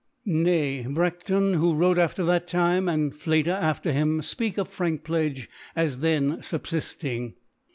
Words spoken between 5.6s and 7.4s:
as then fubfiQing.